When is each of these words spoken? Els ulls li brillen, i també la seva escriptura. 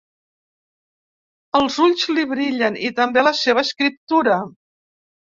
Els 1.59 1.75
ulls 1.87 2.05
li 2.17 2.23
brillen, 2.31 2.79
i 2.89 2.91
també 3.01 3.25
la 3.27 3.33
seva 3.41 3.65
escriptura. 3.69 4.39